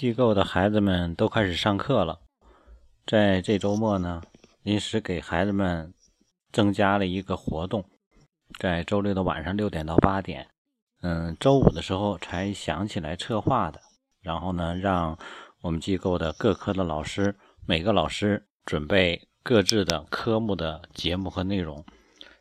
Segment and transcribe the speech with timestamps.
[0.00, 2.20] 机构的孩子们都开始上课了，
[3.06, 4.22] 在这周末呢，
[4.62, 5.92] 临时给孩子们
[6.50, 7.84] 增加了一个活动，
[8.58, 10.48] 在周六的晚上六点到八点，
[11.02, 13.78] 嗯，周五的时候才想起来策划的，
[14.22, 15.18] 然后呢，让
[15.60, 17.36] 我们机构的各科的老师，
[17.66, 21.84] 每个老师准备各自的科目的节目和内容，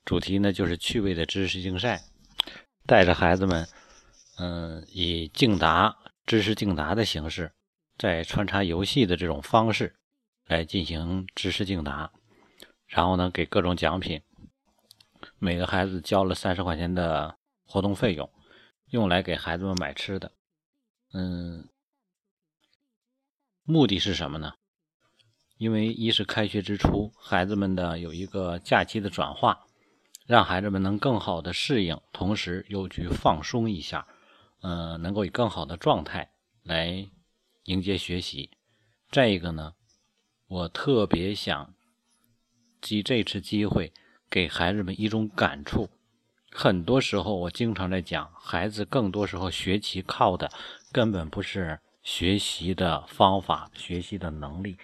[0.05, 2.00] 主题呢就是趣味的知识竞赛，
[2.86, 3.68] 带着孩子们，
[4.38, 5.98] 嗯，以竞答。
[6.30, 7.54] 知识竞答的形式，
[7.98, 9.95] 在穿插游戏的这种方式
[10.45, 12.12] 来进行知识竞答，
[12.85, 14.21] 然后呢，给各种奖品。
[15.40, 18.31] 每个孩子交了三十块钱的活动费用，
[18.91, 20.31] 用来给孩子们买吃的。
[21.13, 21.68] 嗯，
[23.63, 24.54] 目的是什么呢？
[25.57, 29.66] 因为一是开学之初，孩子们的有一个假期的转化，
[30.27, 34.07] 让孩子们能更好的适应，同时又去放松一下。
[34.62, 36.31] 嗯，能够以更好的状态
[36.63, 37.08] 来
[37.63, 38.52] 迎接学习。
[39.09, 39.73] 再一个呢，
[40.48, 41.74] 我特别想
[42.82, 43.93] 借这次机会
[44.30, 45.90] 给孩子们一种感触。
[46.52, 50.52] 很多时候，我经常在讲，孩子更多时候学习靠的
[50.91, 54.77] 根本不是学习的方法、学习的能力，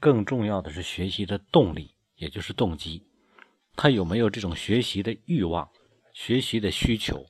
[0.00, 3.02] 更重要的是学习的动力，也就是动机。
[3.76, 5.70] 他有没有这种学习的欲望、
[6.12, 7.26] 学习的需求？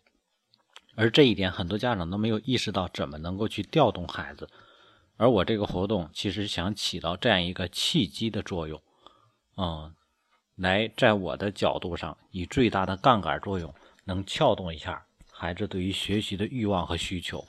[0.96, 4.48] 而这一点，很多家长都没有意识到怎么能够去调动孩子。
[5.18, 8.82] 而我这个活动其实想起到这样一个契机的作用，
[9.56, 9.94] 嗯，
[10.56, 13.74] 来在我的角度上以最大的杠杆作用，
[14.04, 17.46] 能撬动一下孩子对于学习的欲望和需求。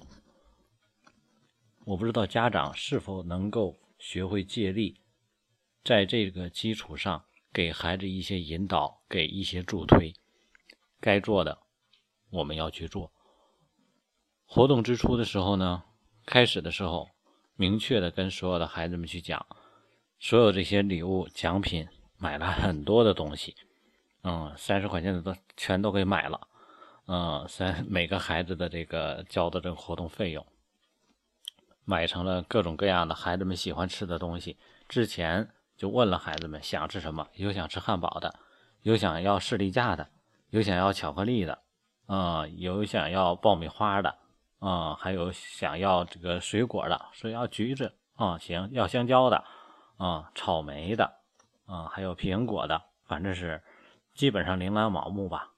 [1.85, 4.99] 我不知道家长是否能够学会借力，
[5.83, 10.13] 在这个基础上给孩子一些引导，给一些助推。
[10.99, 11.59] 该做的，
[12.29, 13.11] 我们要去做。
[14.49, 15.83] 活动之初的时候呢，
[16.25, 17.09] 开始的时候，
[17.57, 19.45] 明确的跟所有的孩子们去讲，
[20.19, 21.85] 所有这些礼物奖品
[22.17, 23.55] 买了很多的东西，
[24.23, 26.47] 嗯，三十块钱的都全都给买了，
[27.07, 30.43] 嗯，三每个孩子的这个交的这个活动费用，
[31.83, 34.57] 买成了各种各样的孩子们喜欢吃的东西。
[34.87, 38.39] 之前就问了孩子们想吃什么，有想吃汉堡的，
[38.81, 40.07] 有想要士力架的，
[40.51, 41.59] 有想要巧克力的，
[42.07, 44.15] 嗯，有想要爆米花的。
[44.59, 49.43] 啊，还有想要这个水果的，说要橘子啊，行，要香蕉的
[49.97, 51.17] 啊，草莓的
[51.67, 53.61] 啊，还有苹果的，反正是
[54.15, 55.51] 基本上琳琅满目吧，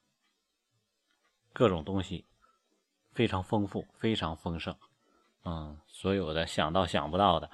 [1.53, 2.25] 各种东西
[3.13, 4.75] 非常丰富，非常丰盛，
[5.45, 7.49] 嗯，所有的想到想不到的，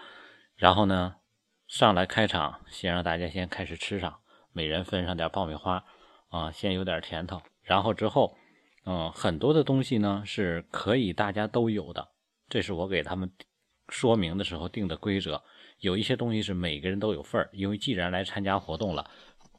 [0.55, 1.17] 然后呢，
[1.67, 4.19] 上来开场，先让大家先开始吃上，
[4.51, 5.83] 每人分上点爆米花
[6.29, 8.35] 啊，先有点甜头，然后之后。
[8.85, 12.07] 嗯，很多的东西呢是可以大家都有的，
[12.47, 13.31] 这是我给他们
[13.89, 15.43] 说明的时候定的规则。
[15.79, 19.09] 有一些东西是每个人都有份儿，因为既然来参加活动了，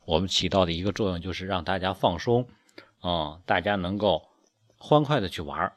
[0.04, 2.48] 我们起到的一个作用就是让大家放松，
[3.00, 4.28] 啊，大家能够
[4.78, 5.76] 欢快的去玩儿。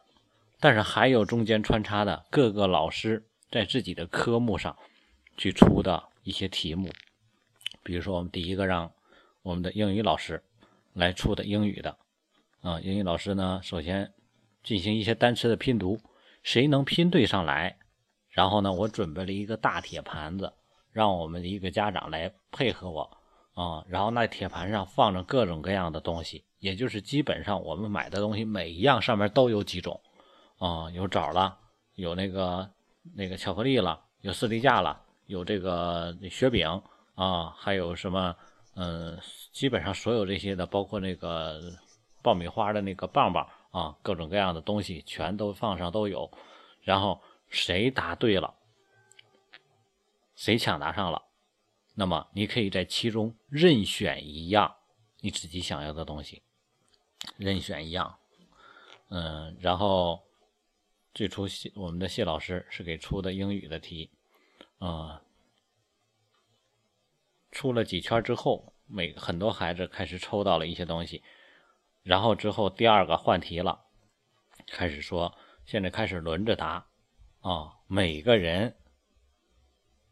[0.60, 4.78] 但是还有中间穿插的各个老师在自己的科目上
[5.38, 6.90] 去出的一些题目，
[7.82, 8.92] 比如说我们第一个让
[9.42, 10.44] 我们的英语老师
[10.94, 11.98] 来出的英语的。
[12.62, 14.12] 啊，英语老师呢，首先
[14.64, 15.98] 进行一些单词的拼读，
[16.44, 17.78] 谁能拼对上来？
[18.28, 20.52] 然后呢，我准备了一个大铁盘子，
[20.92, 23.18] 让我们的一个家长来配合我
[23.54, 23.82] 啊。
[23.88, 29.98] 然后那铁盘上放着各种各样的东西，也就是基本上我们买的东西每一样上面都有几种
[30.58, 31.58] 啊，有枣了，
[31.96, 32.70] 有那个
[33.16, 36.68] 那个巧克力了，有士力架了，有这个雪饼
[37.16, 38.36] 啊，还有什么
[38.76, 39.18] 嗯，
[39.54, 41.62] 基本上所有这些的，包括那个。
[42.22, 46.32] 爆米花的那个棒棒啊，各种各样的东西全都放上都有，
[46.82, 48.56] 然后谁答对了，
[50.36, 51.24] 谁抢答上了，
[51.96, 54.76] 那么你可以在其中任选一样
[55.22, 56.42] 你自己想要的东西，
[57.38, 58.18] 任选一样，
[59.10, 60.24] 嗯，然后
[61.14, 64.10] 最初谢我们的谢老师是给出的英语的题，
[64.80, 65.22] 啊，
[67.52, 71.24] 出了几圈之后，每很多孩子开始抽到了一些东西。
[72.04, 73.86] 然后之后第二个换题了，
[74.68, 75.36] 开始说，
[75.66, 76.86] 现在开始轮着答，
[77.42, 78.76] 啊，每个人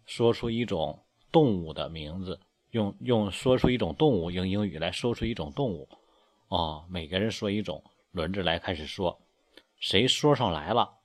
[0.06, 2.40] 说出一种动物的名字，
[2.72, 5.90] 用用说出一种动物用英语来说出一种动物，
[6.50, 9.20] 啊，每个人说一种，轮着来开始说，
[9.78, 11.00] 谁说上来了，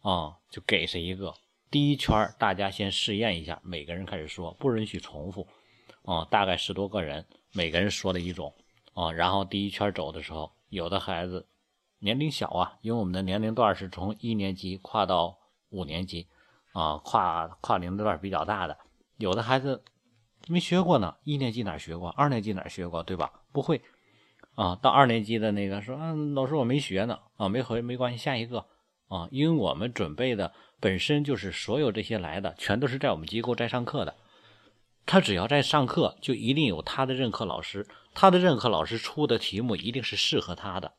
[0.00, 1.34] 啊，就给谁一个。
[1.70, 5.46] 第一圈大家先试验一下，每个人开始说，不允许重复，
[6.04, 8.54] 啊，大概十多个人，每个人说的一种。
[8.94, 11.46] 啊，然后第一圈走的时候，有的孩子
[11.98, 15.38] 年龄小啊，因为我们的年龄段是从一年级跨到
[15.70, 16.28] 五年级，
[16.72, 18.78] 啊，跨跨龄段比较大的，
[19.16, 19.82] 有的孩子
[20.46, 22.08] 没学过呢，一年级哪学过？
[22.10, 23.02] 二年级哪学过？
[23.02, 23.32] 对吧？
[23.52, 23.82] 不会
[24.54, 24.78] 啊。
[24.80, 28.66] 到二年级的那个说，嗯，老师我没学呢，啊，没回没关系，下一个
[29.08, 34.14] 啊，因为我们准备的本身就是所有这些来的，全都是在我们机构在上课的。
[35.06, 40.94] 他只要在上课，就一定有他的任课老师，他的任课老师出的题目一定是适合他的，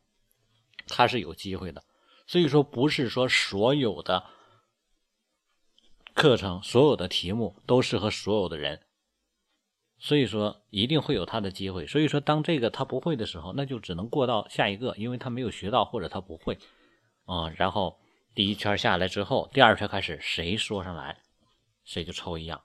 [0.87, 1.83] 他是有机会的。
[2.27, 4.25] 所以说，不是说所有的
[6.13, 8.81] 课程、所有的题目都适合所有的人，
[9.99, 11.85] 所以说一定会有他的机会。
[11.85, 16.57] 所以说，当这个他不会的时候，那就只能过到下一个，因为他没有学到或者他不会
[17.25, 17.49] 啊。
[17.57, 17.99] 然后
[18.33, 21.21] 第一圈下来之后，第二圈开始，谁说上来，
[21.83, 22.63] 谁就抽一样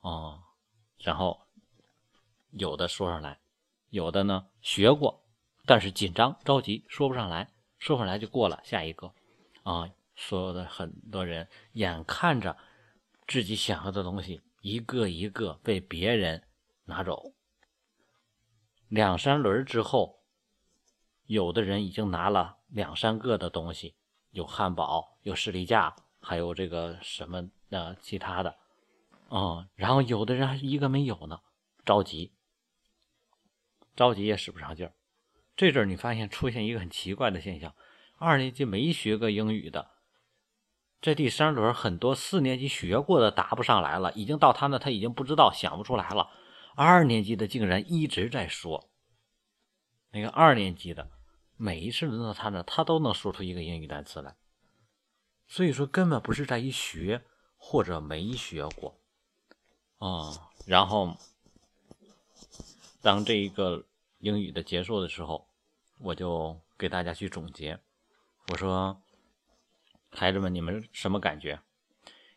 [0.00, 0.40] 啊。
[0.98, 1.40] 然后
[2.50, 3.38] 有的说上来，
[3.90, 5.22] 有的呢学过，
[5.66, 7.48] 但是紧张着急说不上来，
[7.78, 9.12] 说不上来就过了下一个，
[9.62, 12.56] 啊，所有的很多人眼看着
[13.26, 16.42] 自己想要的东西一个一个被别人
[16.84, 17.32] 拿走，
[18.88, 20.20] 两三轮之后，
[21.26, 23.94] 有的人已经拿了两三个的东西，
[24.30, 28.56] 有汉堡，有士力架，还有这个什么的其他的。
[29.28, 31.40] 啊，然后有的人还一个没有呢，
[31.84, 32.32] 着急，
[34.00, 34.94] 着急也使不上劲儿。
[35.54, 37.74] 这阵儿你发现出现一个很奇怪的现象：
[38.16, 39.90] 二年级没学过英语的，
[41.02, 46.30] 这第三轮很多四年级学过的答不上来了，已经到他那他已经不知道想不出来了。
[46.74, 48.90] 二年级的竟然一直在说，
[50.12, 51.10] 那个二年级的
[51.58, 54.34] 每一次轮到他那，他都能说出一个英语单词来。
[55.46, 57.22] 所以说根本不是在于学
[57.58, 58.98] 或者没学过。
[59.98, 61.18] 啊，然后
[63.02, 63.84] 当这一个
[64.20, 65.46] 英语的结束的时候，
[65.98, 67.78] 我就给大家去总结。
[68.52, 69.02] 我说
[70.12, 71.60] ：“孩子们，你们什么感觉？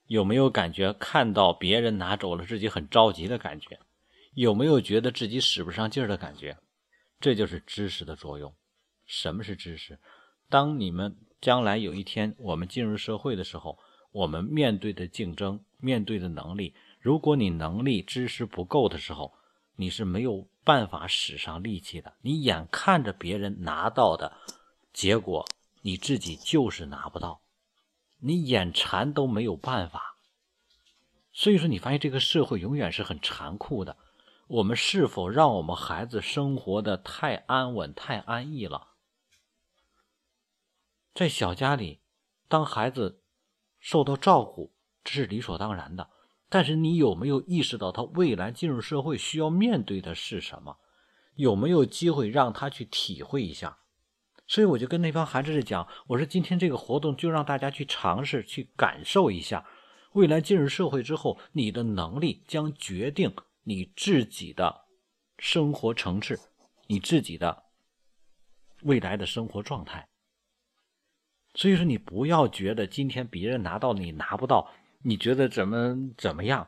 [0.08, 3.80] 有没有感觉看到别人拿走了自己很着急的感觉？
[4.34, 6.58] 有没有觉得自己使不上劲儿的感觉？
[7.20, 8.54] 这就是知识的作用。
[9.06, 10.00] 什么是知识？
[10.50, 13.78] 当你们将来有一天我们进入社会的时候，
[14.12, 19.34] 我们面对的竞争，面对的能力。”如果你能力、知识不够的时候，
[19.76, 22.14] 你是没有办法使上力气的。
[22.22, 24.38] 你眼看着别人拿到的
[24.92, 25.46] 结果，
[25.82, 27.42] 你自己就是拿不到，
[28.20, 30.18] 你眼馋都没有办法。
[31.32, 33.98] 所以说，你发现这个社会永远是很残酷的。
[34.48, 38.90] 我们是否让我们孩子生活的太安稳、太安逸了？
[41.16, 42.02] 在小家里，
[42.48, 43.22] 当孩子
[43.80, 44.72] 受到照顾，
[45.04, 46.10] 这是理所当然的。
[46.54, 50.78] 但是你有没有意识到他未来进入社会需要面对的是什么？
[51.34, 53.80] 有没有机会让他去体会一下？
[54.46, 59.66] 所以我就跟那帮孩子在讲，我说今天这个活动就让大家去尝试去感受一下，
[60.12, 63.34] 未来进入社会之后，你的能力将决定
[63.64, 64.86] 你自己的
[65.40, 66.40] 生活层次，
[66.86, 67.64] 你自己的
[68.84, 70.08] 未来的生活状态。
[71.56, 74.70] 所以说，你不要觉得今天别人拿到你拿不到。
[75.04, 76.68] 你觉得怎么怎么样？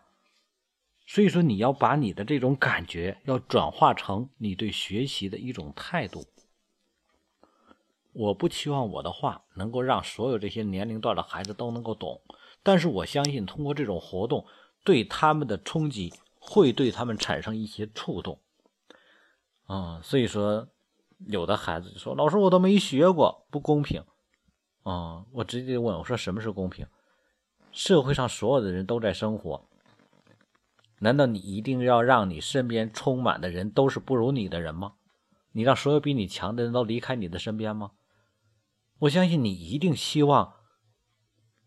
[1.07, 6.25] 所以说，你要把你的这种感觉要转化成你对学习的一种态度。
[8.11, 12.21] 我不期望我的话能够让所有这些年龄段的孩子都能够懂，
[12.63, 14.45] 但是我相信通过这种活动
[14.83, 18.39] 对他们的冲击会对他们产生一些触动。
[19.67, 20.67] 啊，所以说
[21.27, 24.03] 有的孩子就说：“老师，我都没学过，不公平。”
[24.83, 26.87] 啊，我直接问我说：“什么是公平？”
[27.75, 29.67] 社会上所有的人都在生活，
[30.99, 34.93] 难道你一定要让你身边充满的人都是不如你的人吗？
[35.51, 37.91] 你让所有比你强的人都离开你的身边吗？
[38.99, 40.53] 我相信你一定希望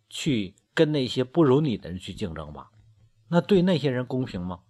[0.08, 2.70] 去跟那些不如你的人去竞争吧？
[3.28, 4.60] 那对那些人公平吗？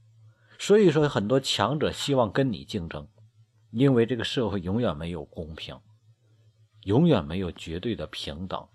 [0.58, 3.08] 所以说，很多强者希望跟你竞争，
[3.70, 5.78] 因为这个社会永远没有公平，
[6.82, 8.66] 永远没有绝对的平等，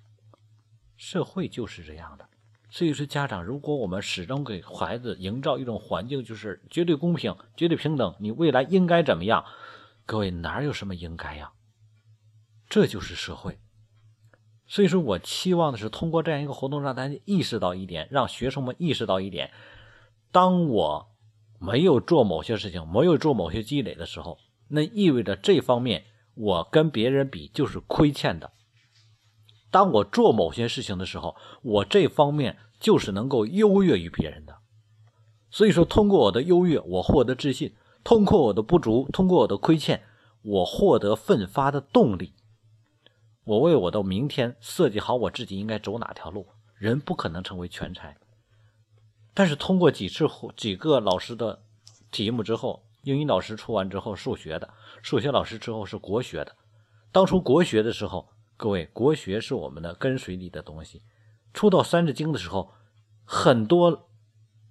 [0.96, 2.30] 社会就是这样的。
[2.74, 9.46] 所以说，家长，如果我们始终给孩子营造一种环境，就是绝对公平、绝对平等，你未来应该怎么样？
[10.08, 11.52] 各位哪有什么应该呀？
[12.68, 13.60] 这就是社会。
[14.66, 19.52] 所以说我期望的是通过这样一个活动，让大家意识到一点，让学生们意识到一点：
[20.32, 21.12] 当我
[21.60, 24.40] 没有做某些事情，没有做某些积累的时候，
[24.70, 28.52] 那意味着这方面我跟别人比就是亏欠的。
[29.74, 34.58] 当我做某些事情的时候，我这方面就是能够优越于别人的。
[35.50, 37.72] 所以说，通过我的优越，我获得自信；
[38.04, 40.04] 通过我的不足，通过我的亏欠，
[40.44, 42.34] 我获得奋发的动力。
[43.46, 46.46] 我为我的明天设计好我自己应该走哪条路。
[46.78, 48.16] 人不可能成为全才。
[49.34, 51.64] 但是通过几次几个老师的
[52.12, 56.56] 题目之后，英语老师出完之后，数学的数学老师之后是国学的。
[57.12, 58.30] 当初国学的时候，
[58.64, 61.04] 各位国学是我们的根水里的东西。
[61.54, 62.74] 出到《三字经》的时候，
[63.26, 64.08] 很多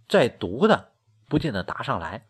[0.09, 0.93] 在读的
[1.29, 2.27] 不见得答上来，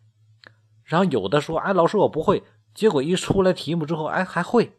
[0.83, 2.43] 然后有的说：“哎，老师我不会。”
[2.75, 4.77] 结果一出来题目之后，哎还会，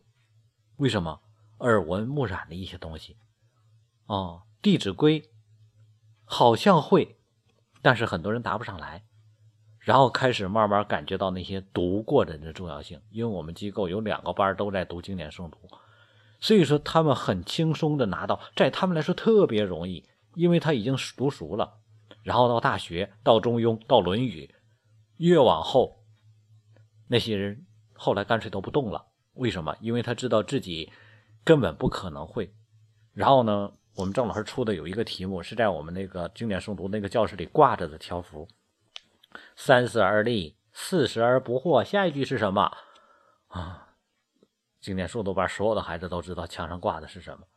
[0.76, 1.22] 为什么？
[1.60, 3.16] 耳闻目染的一些东西，
[4.08, 5.22] 哦，《弟子规》
[6.26, 7.18] 好像会。
[7.82, 9.06] 但是很多人答不上来，
[9.80, 13.02] 然后开始慢慢感觉到那些读过的人的重要性。
[13.10, 15.58] 因为我们机构有两个班都在读经典诵读，
[16.44, 20.04] 所以说他们很轻松的拿到，在他们来说特别容易，
[20.36, 21.80] 因为他已经读熟了。
[22.22, 24.54] 然后到大学，到中庸，到论语，
[25.16, 26.04] 越往后，
[27.08, 29.06] 那些人后来干脆都不动了。
[29.36, 29.74] 为什么？
[29.80, 30.92] 因为他知道自己
[31.46, 32.54] 根本不可能会。
[33.14, 33.72] 然后呢？
[33.96, 38.48] 我们郑老师出的有一个题目是在我们那个经典诵读那个教室里挂着的条幅
[39.56, 42.76] ：“三十而立，四十而不惑。”下一句是什么？
[43.50, 43.83] 啊，
[44.84, 47.48] 经典速度班所有的孩子都知道墙上挂的是什么，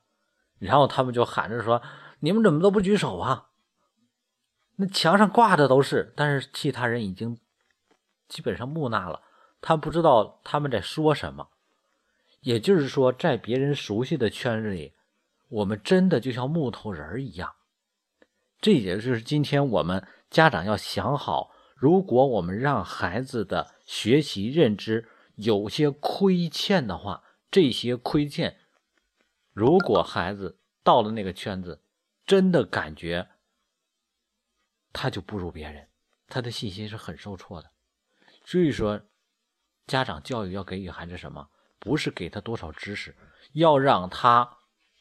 [0.61, 1.83] 然后他们就喊着说
[2.21, 3.49] ：“你们怎么都不举手啊？”
[4.76, 7.37] 那墙上挂的都是，但是其他人已经
[8.28, 9.21] 基本上木讷了，
[9.61, 11.49] 他不知道他们在说什么。
[12.42, 14.95] 也就是说，在别人熟悉的圈子里。
[15.49, 17.54] 我们真的就像木头人一样，
[18.61, 28.59] 这也就是今天我们家长要想好，如果我们让孩子的学习认知有些亏欠的话，这些亏欠，
[29.52, 31.83] 如果孩子到了那个圈子，
[32.26, 33.28] 真的感觉
[34.93, 35.88] 他就不如别人，
[36.26, 37.71] 他的信心是很受挫的。
[38.45, 39.00] 所以说，
[39.87, 41.49] 家长教育要给予孩子什么？
[41.78, 43.16] 不是给他多少知识，
[43.52, 44.59] 要让他。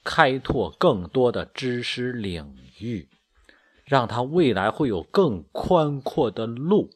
[0.08, 3.10] 开拓更多的知识领域，
[3.86, 6.92] 让他未来会有更宽阔的路，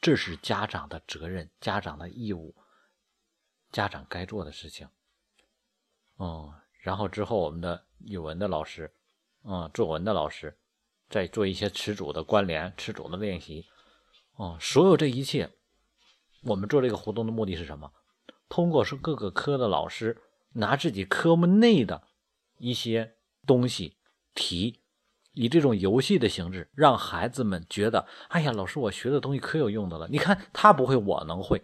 [0.00, 2.54] 这是家长的责任，家长的义务，
[3.74, 4.86] 家长该做的事情。
[6.18, 8.94] 哦，然后之后我们的语文的老师，
[9.42, 10.56] 嗯，作文的老师，
[11.10, 13.66] 再做一些词组的关联、词组的练习。
[14.36, 15.50] 哦，所有这一切，
[16.44, 17.92] 我们做这个活动的目的是什么？
[18.48, 22.04] 通过是各个科的老师拿自己科目内的。
[22.58, 23.96] 一些东西
[24.32, 24.80] 题，
[25.32, 30.06] 以这种游戏的形式，让孩子们觉得，哎呀，老师，我学的东西可有用的了。
[30.08, 31.60] 你看他不会，我能会，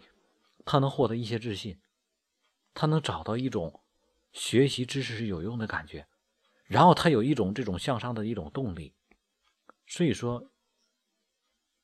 [0.65, 1.79] 他能获得一些自信，
[2.73, 3.81] 他能找到一种
[4.31, 6.07] 学习知识是有用的感觉，
[6.65, 8.93] 然后他有一种这种向上的一种动力。
[9.85, 10.51] 所以说，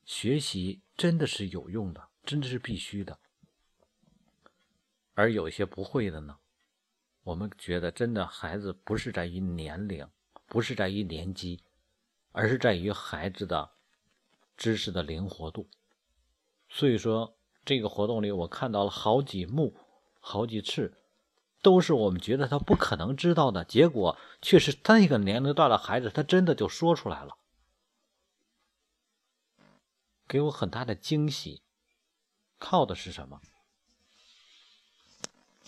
[0.06, 3.20] 学习真的是有用的，真的是必须的。
[5.14, 6.38] 而有一些不会的呢？
[7.24, 10.08] 我们觉得，真的孩子不是在于年龄，
[10.46, 11.62] 不是在于年级，
[12.32, 13.72] 而是在于孩子的
[14.56, 15.70] 知识的灵活度。
[16.70, 19.78] 所以说，这个活动里我看到了好几幕、
[20.20, 20.98] 好几次，
[21.62, 27.38] 都是我们觉得他不可能知道的结果，却是那个年龄段的孩子，他真的就说出来了，
[30.28, 31.62] 给我很大的惊喜。
[32.60, 33.40] 靠的是什么？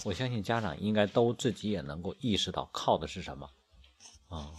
[0.06, 3.50] 我相信家长应该都自己也能够意识到，靠的是什么
[4.30, 4.52] 啊？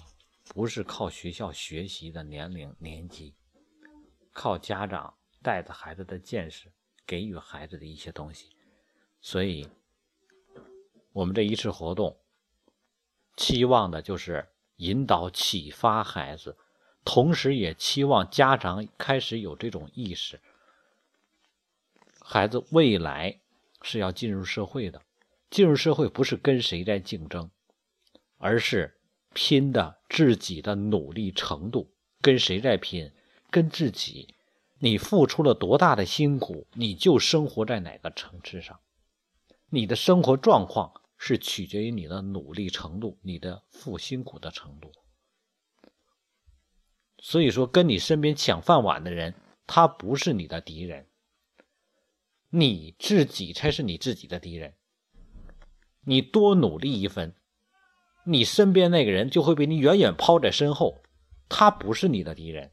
[0.48, 3.34] 不是靠学校学习的年龄年级，
[4.32, 6.72] 靠家长带着孩子的见识，
[7.06, 8.50] 给予孩子的一些东西。
[9.20, 9.68] 所以，
[11.12, 12.18] 我们这一次活动，
[13.36, 16.56] 期望的就是引导启发孩子，
[17.04, 20.40] 同时也期望家长开始有这种意识：
[22.20, 23.40] 孩子未来
[23.82, 25.02] 是要进入社会的。
[25.50, 27.50] 进入社会不是跟谁在竞争，
[28.38, 29.00] 而是
[29.34, 31.92] 拼的自己的努力程度。
[32.22, 33.10] 跟谁在拼？
[33.50, 34.34] 跟自己。
[34.78, 38.78] 你付出了多大的辛苦，你就生活在哪个层次上。
[39.70, 44.90] 你的生活状况是取决于你的努力程度，你的付辛苦的程度。
[47.18, 49.34] 所以说，跟你身边抢饭碗的人，
[49.66, 51.06] 他不是你的敌人，
[52.48, 54.74] 你自己才是你自己的敌人。
[56.06, 57.34] 你多努力一分，
[58.24, 61.02] 你身边那个人就会被你远远抛在身后。
[61.50, 62.72] 他不是你的敌人，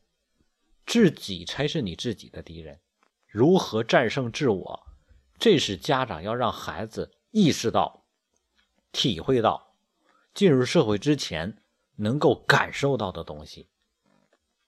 [0.85, 2.79] 自己才是你自己的敌人。
[3.27, 4.87] 如何战胜自我？
[5.37, 8.06] 这是家长要让孩子意识到、
[8.97, 9.75] 体会到，
[10.33, 11.55] 进入社会之前
[11.97, 13.69] 能够感受到的东西。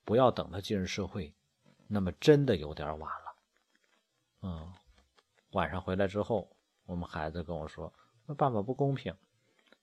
[0.05, 1.33] 不要等他进入社会，
[1.87, 3.35] 那么真的有点晚了。
[4.43, 4.71] 嗯，
[5.53, 6.47] 晚上回来之后，
[6.85, 7.91] 我们孩子跟我说。
[8.27, 9.11] 那爸爸不公平，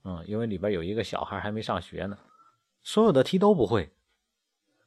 [0.05, 2.17] 嗯，因为里边有一个小孩还没上学呢，
[2.85, 3.93] 所有的题都不会。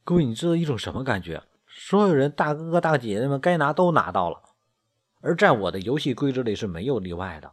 [0.06, 1.44] 各位，你知道一种什么感觉？
[1.68, 4.42] 所有人大哥哥大姐姐们该拿都拿到了，
[5.20, 7.52] 而在我的游戏规则里是没有例外的。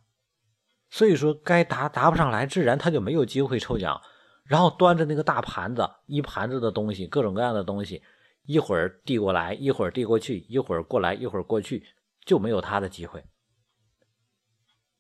[0.97, 4.01] 所以说，该答答不上来，自然他就没有机会抽奖。
[4.45, 8.03] 然后端着那个大盘子，一盘子的东西，各种各样的东西，
[8.45, 11.85] 一会儿递过来，一会儿递过去，一会儿过来，一会儿过去，
[12.25, 13.23] 就没有他的机会。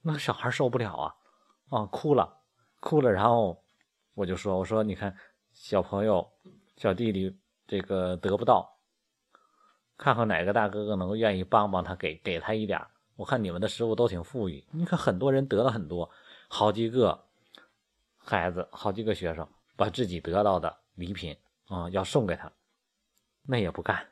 [0.02, 1.14] 那个小孩受不了啊，
[1.70, 2.40] 啊，哭了，
[2.80, 3.10] 哭了。
[3.10, 3.64] 然后
[4.12, 5.16] 我就说：“我说，你看，
[5.54, 6.30] 小朋友，
[6.76, 7.34] 小弟弟
[7.66, 8.76] 这个得不到，
[9.96, 12.78] 看看哪个大哥哥能够愿意帮帮他，给给他一点。
[13.16, 16.08] 我看你们的食物都挺富裕，你看很多人得了很多，
[16.48, 17.22] 好几个。”
[18.28, 21.36] 孩子好几个学生把自己得到的礼品
[21.68, 22.50] 啊要送给他，
[23.42, 24.04] 那也不干。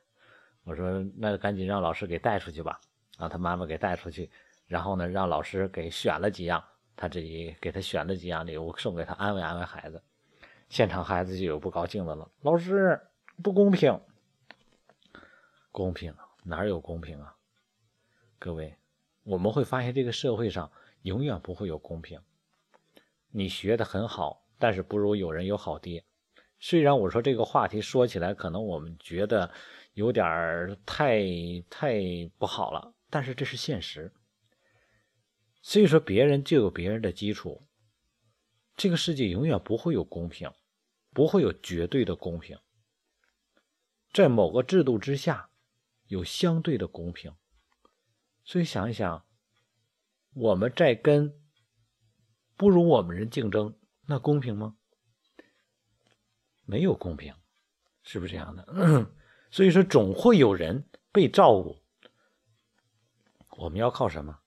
[0.62, 2.80] 我说那赶紧让老师给带出去吧，
[3.18, 4.30] 让他妈妈给带出去。
[4.68, 6.62] 然后呢，让老师给选了几样，
[6.94, 10.00] 他自己给他选了几样礼物送给他，安慰安慰孩子。
[10.68, 13.00] 现场孩子就有不高兴的了，老师
[13.42, 14.00] 不公平，
[15.72, 17.34] 公平哪有公平啊？
[18.38, 18.76] 各位，
[19.24, 20.70] 我们会发现这个社会上
[21.02, 22.20] 永远不会有公平。
[23.30, 26.04] 你学的很好，但是不如有人有好爹。
[26.60, 29.50] 虽然我说这个话题说起来，可能我们觉得
[29.94, 31.24] 有点太
[31.68, 32.00] 太
[32.38, 34.12] 不好了，但是这是现实。
[35.60, 37.62] 所以说，别人就有别人的基础。
[38.76, 40.50] 这个世界永远不会有公平，
[41.12, 42.58] 不会有绝对的公平。
[44.12, 45.48] 在某个制度之下，
[46.08, 47.32] 有相对的公平。
[48.44, 49.24] 所以想一想，
[50.34, 51.40] 我们在跟。
[52.56, 53.74] 不如我们人竞争，
[54.06, 54.76] 那公平吗？
[56.64, 57.34] 没有公平，
[58.04, 59.10] 是不是这样的？
[59.50, 61.82] 所以说，总会有人被照顾。
[63.56, 64.38] 我们要靠什么？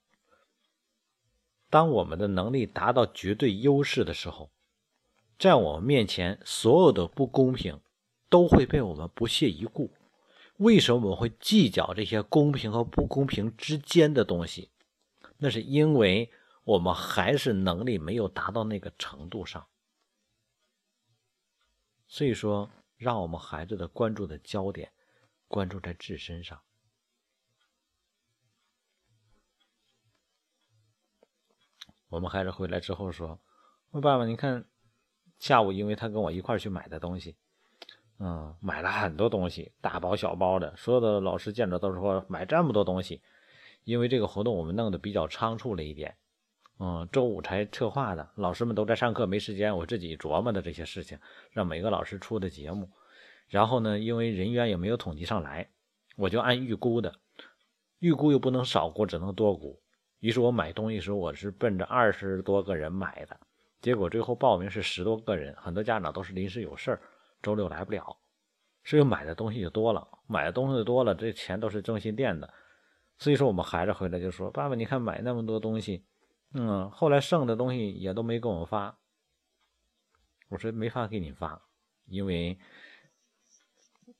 [1.68, 4.50] 当我们的能力达到绝对优势的时候，
[5.38, 7.78] 在我们面前，所有的不公平
[8.30, 9.92] 都会被我们不屑一顾。
[10.58, 14.70] 为什么我们会计较这些公平和不公平之间的东西？
[15.38, 16.30] 那是因为。
[16.68, 19.68] 我们还是能力没有达到那个程度上，
[22.06, 24.92] 所以说，让我们孩子的关注的焦点
[25.46, 26.60] 关注在自身上。
[32.08, 33.40] 我们孩子回来之后说
[33.88, 34.68] ：“我爸爸，你看，
[35.38, 37.38] 下午因为他跟我一块去买的东西，
[38.18, 40.74] 嗯，买了很多东西，大包小包的。
[40.76, 43.20] 所有的老师见着都说买这么多东西，
[43.84, 46.16] 因为这个活动我们弄得比较仓促了一点。”
[46.80, 49.76] 嗯，周五才策划的，老师们都在上课，没时间。
[49.76, 51.18] 我自己琢磨的这些事情，
[51.50, 52.88] 让每个老师出的节目。
[53.48, 55.68] 然后呢，因为人员也没有统计上来，
[56.16, 57.12] 我就按预估的，
[57.98, 59.80] 预估又不能少估，只能多估。
[60.20, 63.36] 于是我买东西时候，我是奔着二十多个人买的，
[63.80, 67.00] 结果最后报名是十多个人，很多家长都是临时有事儿，
[67.42, 68.18] 周六来不了，
[68.84, 70.06] 所以买的东西就多了。
[70.26, 72.52] 买的东西多了，这钱都是中心垫的，
[73.18, 76.04] 所以说我们孩子回来就说：“爸爸，你看买那么多东西。”
[76.54, 78.98] 嗯，后来剩的东西也都没给我们发。
[80.48, 81.60] 我说没法给你发，
[82.06, 82.58] 因为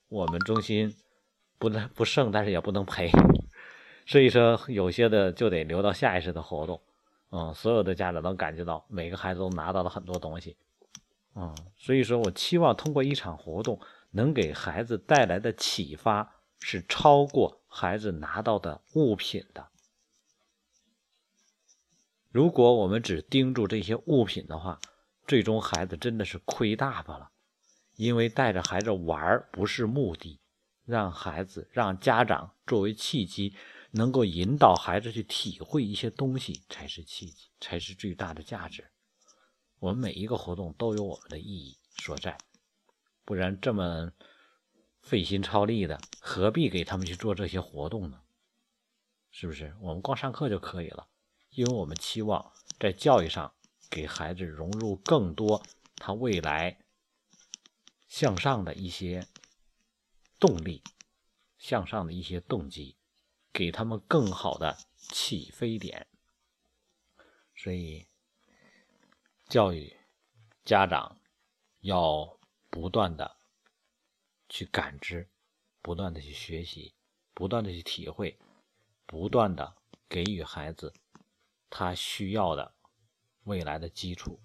[0.08, 0.94] 我们中心
[1.58, 3.10] 不能不剩，但是也不能赔，
[4.06, 6.82] 所以说有些的就得留到下一次的活动。
[7.30, 10.56] 嗯，所有的家长都感觉到每个孩子都拿到了很多东西。
[11.40, 19.68] 嗯，所以说我期望通过一场活动，能给孩子带来的启发是超过孩子拿到的物品的。
[22.32, 24.80] 如果我们只盯住这些物品的话，
[25.28, 27.30] 最终孩子真的是亏大发了。
[27.94, 30.40] 因为带着孩子玩不是目的，
[30.84, 33.54] 让孩子、让家长作为契机，
[33.92, 38.90] 能够引导孩子去体会一些东西，才是契机，才是最大的价值。
[39.80, 42.36] 我们每一个活动都有我们的意义所在，
[43.24, 44.12] 不然这么
[45.00, 48.22] 费心操力的，何必给他们去做这些活动呢？
[49.30, 49.76] 是不是？
[49.80, 51.08] 我们光上课就可以了。
[51.50, 53.52] 因为我们期望在教育上
[53.90, 55.62] 给孩子融入更多
[55.96, 56.78] 他未来
[58.06, 59.26] 向上的一些
[60.38, 60.82] 动力，
[61.56, 62.96] 向上的一些动机，
[63.52, 66.06] 给他们更好的起飞点。
[67.56, 68.06] 所以，
[69.48, 69.96] 教育
[70.62, 71.18] 家长
[71.80, 73.38] 要不断的
[74.50, 75.26] 去感知，
[75.80, 76.94] 不断的去学习，
[77.32, 78.38] 不断的去体会，
[79.06, 79.74] 不断的
[80.06, 80.92] 给予孩子。
[81.70, 82.74] 他需要的
[83.44, 84.38] 未来的基础。